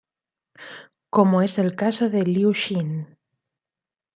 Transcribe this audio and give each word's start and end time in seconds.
Como 1.11 1.43
es 1.43 1.59
el 1.59 1.75
caso 1.75 2.09
de 2.09 2.23
Liu 2.23 2.55
Xin. 2.61 2.89